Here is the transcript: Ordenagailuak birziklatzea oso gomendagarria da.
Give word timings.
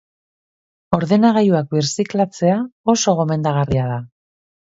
Ordenagailuak 0.97 1.67
birziklatzea 1.73 2.55
oso 2.95 3.15
gomendagarria 3.21 3.85
da. 3.93 4.01